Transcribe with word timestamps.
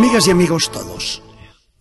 Amigas 0.00 0.28
y 0.28 0.30
amigos 0.30 0.72
todos, 0.72 1.22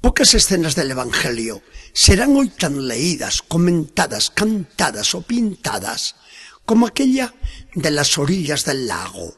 pocas 0.01 0.33
escenas 0.33 0.75
del 0.75 0.91
Evangelio 0.91 1.61
serán 1.93 2.35
hoy 2.35 2.49
tan 2.49 2.85
leídas, 2.85 3.41
comentadas, 3.41 4.29
cantadas 4.29 5.15
o 5.15 5.21
pintadas 5.21 6.17
como 6.65 6.85
aquella 6.85 7.33
de 7.75 7.91
las 7.91 8.17
orillas 8.17 8.65
del 8.65 8.87
lago, 8.87 9.37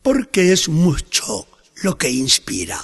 porque 0.00 0.50
es 0.50 0.70
mucho 0.70 1.46
lo 1.82 1.98
que 1.98 2.08
inspira. 2.08 2.80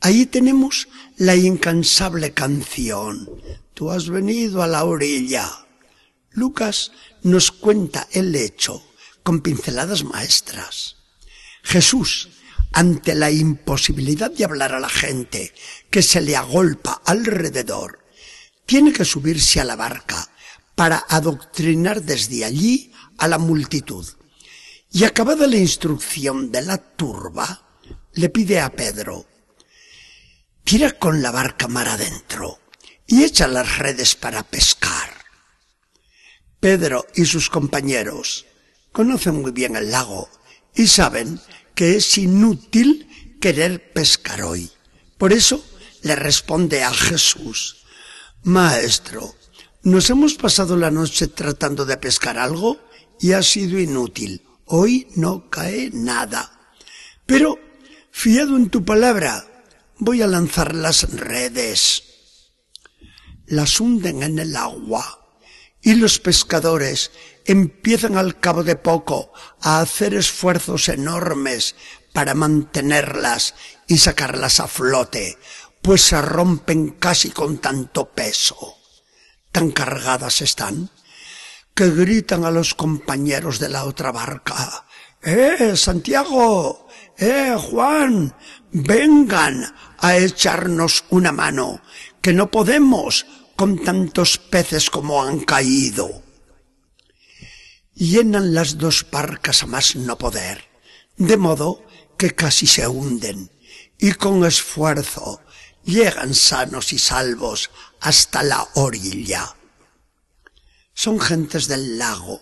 Ahí 0.00 0.24
tenemos 0.24 0.88
la 1.18 1.36
incansable 1.36 2.32
canción. 2.32 3.28
Tú 3.74 3.90
has 3.90 4.08
venido 4.08 4.62
a 4.62 4.66
la 4.68 4.84
orilla. 4.84 5.66
Lucas 6.30 6.92
nos 7.22 7.52
cuenta 7.52 8.08
el 8.10 8.34
hecho 8.34 8.82
con 9.22 9.42
pinceladas 9.42 10.02
maestras. 10.02 10.96
Jesús 11.62 12.30
ante 12.72 13.14
la 13.14 13.30
imposibilidad 13.30 14.30
de 14.30 14.44
hablar 14.44 14.74
a 14.74 14.80
la 14.80 14.88
gente 14.88 15.52
que 15.90 16.02
se 16.02 16.20
le 16.20 16.36
agolpa 16.36 17.02
alrededor, 17.04 18.04
tiene 18.66 18.92
que 18.92 19.04
subirse 19.04 19.60
a 19.60 19.64
la 19.64 19.76
barca 19.76 20.28
para 20.74 21.04
adoctrinar 21.08 22.02
desde 22.02 22.44
allí 22.44 22.92
a 23.18 23.28
la 23.28 23.38
multitud. 23.38 24.06
Y 24.90 25.04
acabada 25.04 25.46
la 25.46 25.56
instrucción 25.56 26.50
de 26.50 26.62
la 26.62 26.78
turba, 26.78 27.66
le 28.14 28.28
pide 28.28 28.60
a 28.60 28.70
Pedro, 28.70 29.26
tira 30.64 30.92
con 30.92 31.22
la 31.22 31.30
barca 31.30 31.68
mar 31.68 31.88
adentro 31.88 32.58
y 33.06 33.24
echa 33.24 33.46
las 33.46 33.78
redes 33.78 34.14
para 34.14 34.42
pescar. 34.42 35.10
Pedro 36.60 37.06
y 37.14 37.24
sus 37.24 37.50
compañeros 37.50 38.46
conocen 38.92 39.40
muy 39.40 39.50
bien 39.50 39.76
el 39.76 39.90
lago 39.90 40.28
y 40.74 40.86
saben 40.86 41.40
que 41.82 41.96
es 41.96 42.16
inútil 42.16 43.08
querer 43.40 43.92
pescar 43.92 44.42
hoy. 44.42 44.70
Por 45.18 45.32
eso 45.32 45.66
le 46.02 46.14
responde 46.14 46.84
a 46.84 46.94
Jesús, 46.94 47.78
Maestro, 48.44 49.34
nos 49.82 50.08
hemos 50.08 50.34
pasado 50.34 50.76
la 50.76 50.92
noche 50.92 51.26
tratando 51.26 51.84
de 51.84 51.96
pescar 51.96 52.38
algo 52.38 52.78
y 53.18 53.32
ha 53.32 53.42
sido 53.42 53.80
inútil. 53.80 54.46
Hoy 54.66 55.08
no 55.16 55.50
cae 55.50 55.90
nada. 55.92 56.52
Pero, 57.26 57.58
fiado 58.12 58.56
en 58.56 58.70
tu 58.70 58.84
palabra, 58.84 59.44
voy 59.98 60.22
a 60.22 60.28
lanzar 60.28 60.76
las 60.76 61.10
redes. 61.10 62.04
Las 63.46 63.80
hunden 63.80 64.22
en 64.22 64.38
el 64.38 64.54
agua 64.54 65.18
y 65.82 65.94
los 65.94 66.20
pescadores 66.20 67.10
empiezan 67.46 68.16
al 68.16 68.38
cabo 68.38 68.62
de 68.64 68.76
poco 68.76 69.32
a 69.60 69.80
hacer 69.80 70.14
esfuerzos 70.14 70.88
enormes 70.88 71.74
para 72.12 72.34
mantenerlas 72.34 73.54
y 73.86 73.98
sacarlas 73.98 74.60
a 74.60 74.68
flote, 74.68 75.38
pues 75.80 76.02
se 76.02 76.20
rompen 76.20 76.90
casi 76.90 77.30
con 77.30 77.58
tanto 77.58 78.10
peso. 78.10 78.76
Tan 79.50 79.70
cargadas 79.70 80.40
están 80.40 80.90
que 81.74 81.90
gritan 81.90 82.44
a 82.44 82.50
los 82.50 82.74
compañeros 82.74 83.58
de 83.58 83.68
la 83.68 83.84
otra 83.84 84.12
barca, 84.12 84.86
¡Eh, 85.24 85.76
Santiago! 85.76 86.88
¡Eh, 87.16 87.56
Juan! 87.56 88.34
Vengan 88.72 89.72
a 89.98 90.16
echarnos 90.16 91.04
una 91.10 91.30
mano, 91.30 91.80
que 92.20 92.32
no 92.32 92.50
podemos 92.50 93.26
con 93.54 93.78
tantos 93.84 94.38
peces 94.38 94.90
como 94.90 95.22
han 95.22 95.38
caído 95.40 96.21
llenan 97.94 98.54
las 98.54 98.78
dos 98.78 99.06
barcas 99.10 99.62
a 99.62 99.66
más 99.66 99.96
no 99.96 100.18
poder, 100.18 100.68
de 101.16 101.36
modo 101.36 101.86
que 102.18 102.34
casi 102.34 102.66
se 102.66 102.86
hunden, 102.86 103.50
y 103.98 104.12
con 104.12 104.44
esfuerzo 104.44 105.40
llegan 105.84 106.34
sanos 106.34 106.92
y 106.92 106.98
salvos 106.98 107.70
hasta 108.00 108.42
la 108.42 108.66
orilla. 108.74 109.54
Son 110.94 111.20
gentes 111.20 111.68
del 111.68 111.98
lago 111.98 112.40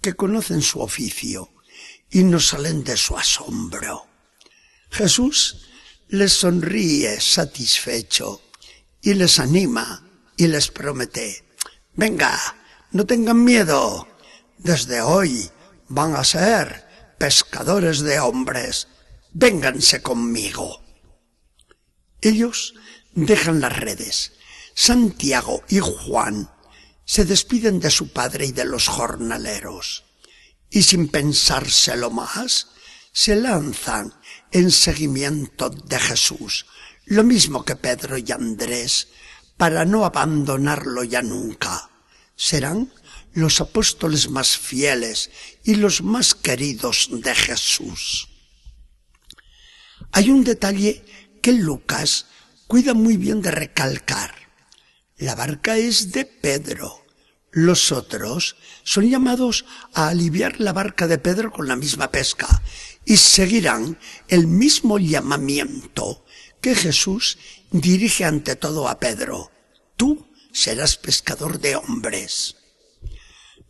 que 0.00 0.14
conocen 0.14 0.62
su 0.62 0.80
oficio 0.80 1.52
y 2.10 2.24
no 2.24 2.40
salen 2.40 2.82
de 2.84 2.96
su 2.96 3.16
asombro. 3.16 4.06
Jesús 4.90 5.68
les 6.08 6.32
sonríe 6.32 7.20
satisfecho 7.20 8.42
y 9.00 9.14
les 9.14 9.38
anima 9.38 10.04
y 10.36 10.48
les 10.48 10.68
promete, 10.68 11.44
venga, 11.94 12.38
no 12.92 13.06
tengan 13.06 13.44
miedo, 13.44 14.08
desde 14.62 15.00
hoy 15.00 15.50
van 15.88 16.14
a 16.16 16.24
ser 16.24 16.86
pescadores 17.18 18.00
de 18.00 18.20
hombres. 18.20 18.88
Vénganse 19.32 20.02
conmigo. 20.02 20.82
Ellos 22.20 22.74
dejan 23.14 23.60
las 23.60 23.76
redes. 23.76 24.32
Santiago 24.74 25.62
y 25.68 25.80
Juan 25.80 26.50
se 27.04 27.24
despiden 27.24 27.80
de 27.80 27.90
su 27.90 28.12
padre 28.12 28.46
y 28.46 28.52
de 28.52 28.64
los 28.64 28.88
jornaleros. 28.88 30.04
Y 30.70 30.82
sin 30.82 31.08
pensárselo 31.08 32.10
más, 32.10 32.68
se 33.12 33.34
lanzan 33.34 34.14
en 34.52 34.70
seguimiento 34.70 35.70
de 35.70 35.98
Jesús, 35.98 36.66
lo 37.06 37.24
mismo 37.24 37.64
que 37.64 37.74
Pedro 37.74 38.16
y 38.18 38.30
Andrés, 38.30 39.08
para 39.56 39.84
no 39.84 40.04
abandonarlo 40.04 41.02
ya 41.02 41.22
nunca. 41.22 41.89
Serán 42.42 42.90
los 43.34 43.60
apóstoles 43.60 44.30
más 44.30 44.56
fieles 44.56 45.30
y 45.62 45.74
los 45.74 46.00
más 46.00 46.34
queridos 46.34 47.10
de 47.12 47.34
Jesús. 47.34 48.28
Hay 50.12 50.30
un 50.30 50.42
detalle 50.42 51.04
que 51.42 51.52
Lucas 51.52 52.28
cuida 52.66 52.94
muy 52.94 53.18
bien 53.18 53.42
de 53.42 53.50
recalcar. 53.50 54.34
La 55.18 55.34
barca 55.34 55.76
es 55.76 56.12
de 56.12 56.24
Pedro. 56.24 57.04
Los 57.50 57.92
otros 57.92 58.56
son 58.84 59.10
llamados 59.10 59.66
a 59.92 60.08
aliviar 60.08 60.60
la 60.60 60.72
barca 60.72 61.06
de 61.06 61.18
Pedro 61.18 61.52
con 61.52 61.68
la 61.68 61.76
misma 61.76 62.10
pesca 62.10 62.62
y 63.04 63.18
seguirán 63.18 63.98
el 64.28 64.46
mismo 64.46 64.98
llamamiento 64.98 66.24
que 66.62 66.74
Jesús 66.74 67.36
dirige 67.70 68.24
ante 68.24 68.56
todo 68.56 68.88
a 68.88 68.98
Pedro. 68.98 69.52
Tú 69.96 70.29
serás 70.52 70.96
pescador 70.96 71.60
de 71.60 71.76
hombres. 71.76 72.56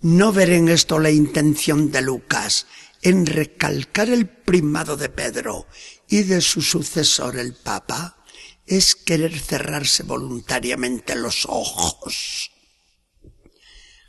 No 0.00 0.32
ver 0.32 0.50
en 0.50 0.68
esto 0.68 0.98
la 0.98 1.10
intención 1.10 1.90
de 1.90 2.02
Lucas 2.02 2.66
en 3.02 3.26
recalcar 3.26 4.08
el 4.08 4.28
primado 4.28 4.96
de 4.96 5.08
Pedro 5.08 5.66
y 6.08 6.22
de 6.22 6.40
su 6.40 6.62
sucesor 6.62 7.38
el 7.38 7.54
Papa 7.54 8.24
es 8.66 8.94
querer 8.94 9.38
cerrarse 9.38 10.02
voluntariamente 10.02 11.16
los 11.16 11.44
ojos. 11.46 12.50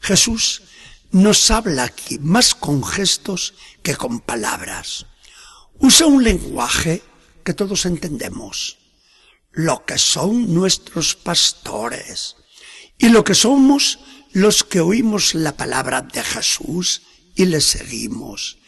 Jesús 0.02 0.64
nos 1.12 1.52
habla 1.52 1.84
aquí 1.84 2.20
más 2.20 2.56
con 2.56 2.84
gestos 2.84 3.54
que 3.84 3.96
con 3.96 4.20
palabras. 4.22 5.08
Usa 5.80 6.08
un 6.08 6.24
lenguaje 6.24 7.02
que 7.44 7.54
todos 7.54 7.86
entendemos. 7.86 8.78
Lo 9.52 9.86
que 9.86 9.98
son 9.98 10.54
nuestros 10.54 11.16
pastores 11.16 12.38
y 13.02 13.10
lo 13.10 13.24
que 13.24 13.34
somos 13.34 14.00
los 14.32 14.64
que 14.64 14.80
oímos 14.80 15.34
la 15.34 15.58
palabra 15.58 16.02
de 16.02 16.24
Jesús 16.24 17.02
y 17.36 17.46
le 17.46 17.60
seguimos. 17.60 18.60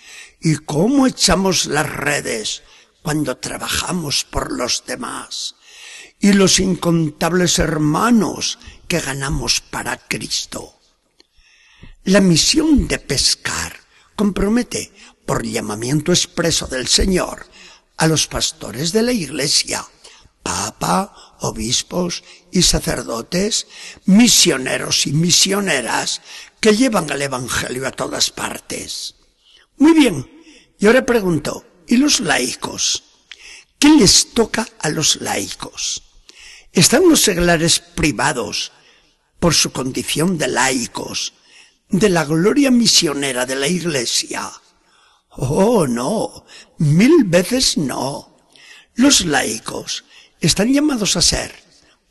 Y 0.42 0.56
cómo 0.56 1.08
echamos 1.08 1.68
las 1.68 1.90
redes 1.90 2.64
cuando 3.04 3.38
trabajamos 3.38 4.26
por 4.26 4.52
los 4.52 4.84
demás. 4.86 5.56
Y 6.20 6.34
los 6.34 6.60
incontables 6.60 7.60
hermanos 7.60 8.58
que 8.88 9.00
ganamos 9.00 9.62
para 9.62 9.98
Cristo. 9.98 10.80
La 12.04 12.20
misión 12.20 12.88
de 12.88 12.98
pescar 13.00 13.80
compromete, 14.16 14.92
por 15.26 15.46
llamamiento 15.46 16.12
expreso 16.12 16.68
del 16.68 16.88
Señor, 16.88 17.46
a 17.98 18.08
los 18.08 18.28
pastores 18.28 18.92
de 18.92 19.04
la 19.04 19.12
Iglesia, 19.12 19.86
Papa, 20.42 21.14
obispos 21.44 22.24
y 22.52 22.62
sacerdotes, 22.62 23.68
misioneros 24.06 25.08
y 25.08 25.14
misioneras 25.14 26.22
que 26.60 26.76
llevan 26.76 27.10
el 27.10 27.22
Evangelio 27.22 27.88
a 27.88 27.92
todas 27.92 28.32
partes. 28.32 29.16
Muy 29.78 29.94
bien, 29.94 30.30
y 30.80 30.88
ahora 30.88 31.06
pregunto, 31.06 31.66
¿y 31.88 31.98
los 31.98 32.20
laicos? 32.20 33.04
¿Qué 33.80 33.90
les 33.90 34.34
toca 34.34 34.68
a 34.80 34.90
los 34.90 35.22
laicos? 35.22 36.04
¿Están 36.72 37.08
los 37.08 37.22
seglares 37.22 37.80
privados, 37.80 38.72
por 39.40 39.54
su 39.54 39.72
condición 39.72 40.38
de 40.38 40.48
laicos, 40.48 41.34
de 41.90 42.10
la 42.10 42.24
gloria 42.26 42.72
misionera 42.72 43.46
de 43.46 43.56
la 43.56 43.68
Iglesia? 43.68 44.52
Oh, 45.30 45.86
no, 45.88 46.46
mil 46.78 47.26
veces 47.26 47.78
no. 47.78 48.48
Los 48.96 49.26
laicos 49.26 50.06
están 50.48 50.74
llamados 50.74 51.16
a 51.16 51.22
ser, 51.22 51.56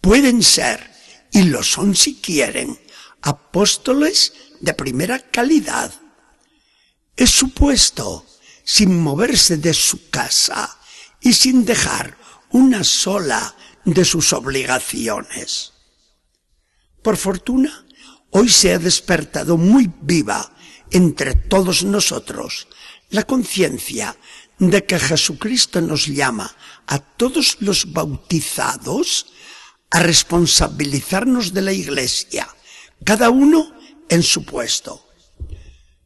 pueden 0.01 0.43
ser, 0.43 0.91
y 1.31 1.43
lo 1.45 1.63
son 1.63 1.95
si 1.95 2.17
quieren, 2.17 2.79
apóstoles 3.21 4.33
de 4.61 4.75
primera 4.75 5.19
calidad. 5.19 5.93
Es 7.15 7.31
supuesto, 7.31 8.27
sin 8.65 9.01
moverse 9.01 9.59
de 9.59 9.75
su 9.75 10.09
casa 10.09 10.79
y 11.21 11.35
sin 11.35 11.65
dejar 11.65 12.17
una 12.51 12.85
sola 12.85 13.55
de 13.85 14.05
sus 14.05 14.33
obligaciones. 14.33 15.73
Por 17.03 17.17
fortuna, 17.17 17.87
hoy 18.31 18.49
se 18.49 18.73
ha 18.73 18.79
despertado 18.79 19.57
muy 19.57 19.91
viva 20.01 20.55
entre 20.91 21.35
todos 21.35 21.85
nosotros 21.85 22.69
la 23.13 23.25
conciencia 23.25 24.17
de 24.71 24.85
que 24.87 24.99
Jesucristo 24.99 25.81
nos 25.81 26.07
llama 26.07 26.55
a 26.87 27.01
todos 27.01 27.57
los 27.61 27.93
bautizados 27.93 29.27
a 29.91 30.01
responsabilizarnos 30.01 31.53
de 31.53 31.63
la 31.63 31.73
Iglesia, 31.73 32.47
cada 33.05 33.31
uno 33.31 33.75
en 34.09 34.23
su 34.23 34.45
puesto. 34.45 35.05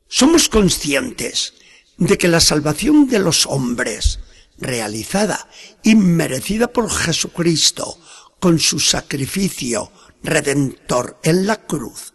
Somos 0.09 0.49
conscientes 0.49 1.53
de 1.99 2.17
que 2.17 2.29
la 2.29 2.41
salvación 2.41 3.09
de 3.09 3.19
los 3.19 3.45
hombres, 3.45 4.21
realizada 4.57 5.51
y 5.83 5.95
merecida 5.95 6.73
por 6.73 6.91
Jesucristo 6.91 7.99
con 8.41 8.59
su 8.59 8.81
sacrificio 8.81 9.93
redentor 10.23 11.21
en 11.23 11.47
la 11.47 11.67
cruz, 11.67 12.15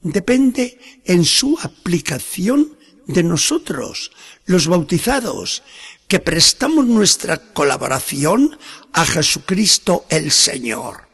depende 0.00 0.78
en 1.04 1.24
su 1.24 1.58
aplicación 1.60 2.78
de 3.12 3.22
nosotros, 3.22 4.12
los 4.46 4.66
bautizados, 4.66 5.62
que 6.08 6.18
prestamos 6.18 6.86
nuestra 6.86 7.38
colaboración 7.38 8.58
a 8.92 9.04
Jesucristo 9.04 10.06
el 10.08 10.32
Señor. 10.32 11.08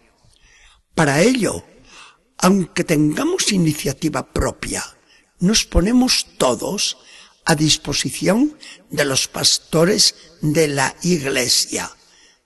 Para 0.94 1.20
ello, 1.20 1.64
aunque 2.38 2.84
tengamos 2.84 3.52
iniciativa 3.52 4.32
propia, 4.32 4.84
nos 5.38 5.64
ponemos 5.64 6.26
todos 6.38 6.96
a 7.44 7.54
disposición 7.54 8.56
de 8.90 9.04
los 9.04 9.28
pastores 9.28 10.14
de 10.40 10.68
la 10.68 10.96
Iglesia, 11.02 11.90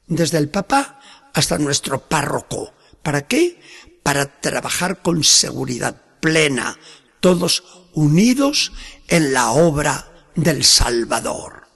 desde 0.06 0.38
el 0.38 0.49
Papa 0.49 1.00
hasta 1.32 1.58
nuestro 1.58 2.08
párroco. 2.08 2.75
¿Para 3.02 3.26
qué? 3.26 3.61
Para 4.02 4.41
trabajar 4.41 5.02
con 5.02 5.25
seguridad 5.25 6.02
plena, 6.20 6.79
todos 7.20 7.62
unidos 7.94 8.72
en 9.08 9.32
la 9.32 9.50
obra 9.50 10.10
del 10.34 10.64
Salvador. 10.64 11.69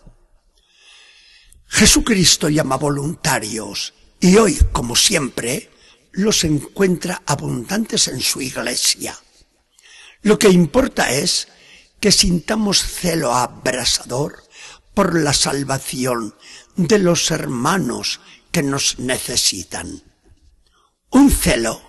Jesucristo 1.67 2.49
llama 2.49 2.77
voluntarios 2.77 3.95
y 4.21 4.37
hoy, 4.37 4.57
como 4.73 4.95
siempre, 4.95 5.71
los 6.13 6.45
encuentra 6.45 7.23
abundantes 7.27 8.09
en 8.09 8.21
su 8.21 8.41
iglesia. 8.41 9.19
Lo 10.23 10.39
que 10.39 10.49
importa 10.49 11.11
es 11.11 11.49
que 12.01 12.13
sintamos 12.13 12.83
celo 12.83 13.35
abrasador 13.35 14.45
por 14.95 15.19
la 15.19 15.33
salvación 15.33 16.35
de 16.77 16.99
los 16.99 17.31
hermanos 17.31 18.21
que 18.53 18.63
nos 18.63 18.99
necesitan. 18.99 20.03
Un 21.11 21.31
celo 21.31 21.83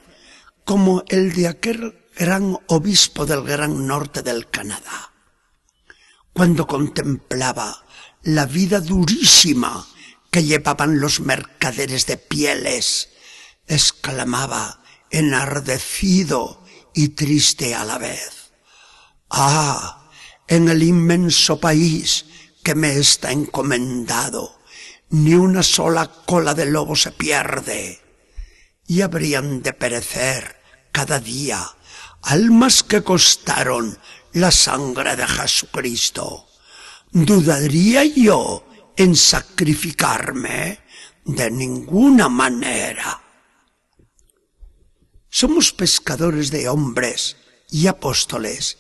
como 0.63 1.04
el 1.07 1.33
de 1.33 1.48
aquel 1.48 2.05
gran 2.16 2.58
obispo 2.68 3.26
del 3.26 3.44
gran 3.44 3.86
norte 3.86 4.22
del 4.22 4.50
Canadá. 4.50 5.12
Cuando 6.34 6.66
contemplaba 6.66 7.84
la 8.24 8.46
vida 8.46 8.80
durísima 8.80 9.86
que 10.32 10.44
llevaban 10.44 11.00
los 11.00 11.20
mercaderes 11.20 12.06
de 12.06 12.18
pieles, 12.18 13.10
exclamaba 13.68 14.82
enardecido 15.12 16.64
y 16.94 17.10
triste 17.10 17.76
a 17.76 17.86
la 17.86 17.98
vez. 17.98 18.52
Ah, 19.30 20.10
en 20.48 20.70
el 20.70 20.84
inmenso 20.84 21.60
país 21.60 22.26
que 22.64 22.76
me 22.76 22.98
está 22.98 23.32
encomendado, 23.32 24.60
ni 25.10 25.34
una 25.34 25.64
sola 25.64 26.12
cola 26.26 26.54
de 26.54 26.66
lobo 26.66 26.96
se 26.96 27.12
pierde, 27.12 28.02
y 28.88 29.02
habrían 29.02 29.62
de 29.62 29.74
perecer 29.74 30.62
cada 30.92 31.20
día 31.20 31.76
almas 32.25 32.81
que 32.83 33.04
costaron 33.04 33.98
la 34.33 34.51
sangre 34.51 35.16
de 35.16 35.27
Jesucristo. 35.27 36.48
¿Dudaría 37.12 38.04
yo 38.04 38.68
en 38.98 39.16
sacrificarme? 39.16 40.80
De 41.24 41.50
ninguna 41.50 42.30
manera. 42.30 43.22
Somos 45.30 45.72
pescadores 45.74 46.51
de 46.51 46.69
hombres 46.69 47.38
y 47.69 47.88
apóstoles 47.88 48.77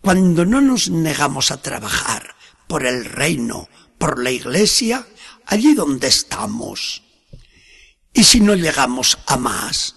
cuando 0.00 0.44
no 0.44 0.60
nos 0.60 0.90
negamos 0.90 1.50
a 1.50 1.60
trabajar 1.60 2.34
por 2.66 2.86
el 2.86 3.04
reino, 3.04 3.68
por 3.98 4.22
la 4.22 4.30
iglesia, 4.30 5.06
allí 5.46 5.74
donde 5.74 6.08
estamos. 6.08 7.02
Y 8.12 8.24
si 8.24 8.40
no 8.40 8.54
llegamos 8.54 9.18
a 9.26 9.36
más, 9.36 9.96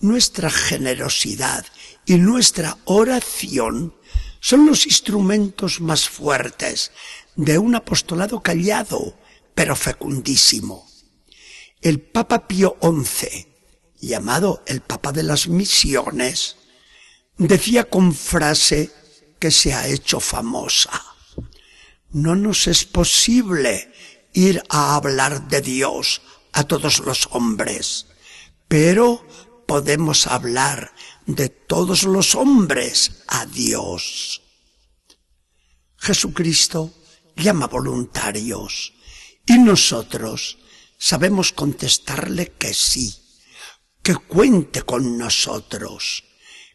nuestra 0.00 0.50
generosidad 0.50 1.66
y 2.06 2.16
nuestra 2.16 2.78
oración 2.84 3.94
son 4.40 4.66
los 4.66 4.86
instrumentos 4.86 5.80
más 5.80 6.08
fuertes 6.08 6.90
de 7.36 7.58
un 7.58 7.74
apostolado 7.74 8.42
callado, 8.42 9.16
pero 9.54 9.76
fecundísimo. 9.76 10.88
El 11.80 12.00
Papa 12.00 12.46
Pío 12.46 12.76
XI, 12.80 13.46
llamado 14.00 14.62
el 14.66 14.80
Papa 14.80 15.12
de 15.12 15.22
las 15.22 15.48
Misiones, 15.48 16.56
decía 17.38 17.84
con 17.84 18.14
frase 18.14 18.90
que 19.38 19.50
se 19.50 19.74
ha 19.74 19.86
hecho 19.86 20.20
famosa, 20.20 21.02
no 22.10 22.34
nos 22.34 22.66
es 22.66 22.84
posible 22.84 23.92
ir 24.32 24.62
a 24.68 24.94
hablar 24.96 25.48
de 25.48 25.60
Dios 25.60 26.22
a 26.52 26.64
todos 26.64 27.00
los 27.00 27.28
hombres, 27.32 28.06
pero 28.68 29.26
podemos 29.66 30.26
hablar 30.26 30.92
de 31.26 31.48
todos 31.48 32.04
los 32.04 32.34
hombres 32.34 33.22
a 33.28 33.46
Dios. 33.46 34.42
Jesucristo 35.96 36.92
llama 37.36 37.68
voluntarios 37.68 38.92
y 39.46 39.58
nosotros 39.58 40.58
sabemos 40.98 41.52
contestarle 41.52 42.52
que 42.52 42.74
sí, 42.74 43.14
que 44.02 44.16
cuente 44.16 44.82
con 44.82 45.16
nosotros, 45.16 46.24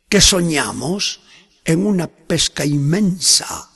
que 0.09 0.21
soñamos 0.21 1.21
en 1.65 1.85
una 1.85 2.07
pesca 2.07 2.65
inmensa, 2.65 3.69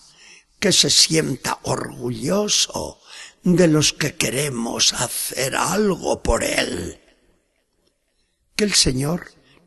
que 0.59 0.71
se 0.71 0.89
sienta 0.89 1.59
orgulloso 1.63 3.01
de 3.43 3.67
los 3.67 3.93
que 3.93 4.15
queremos 4.15 4.93
hacer 4.93 5.55
algo 5.55 6.21
por 6.23 6.43
él. 6.43 7.01
Que 8.55 8.63
el 8.63 8.73
Señor 8.73 9.31